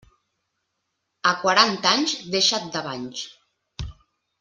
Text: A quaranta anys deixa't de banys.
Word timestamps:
A 1.33 1.35
quaranta 1.43 1.93
anys 1.99 2.17
deixa't 2.39 2.69
de 2.79 2.87
banys. 2.91 3.27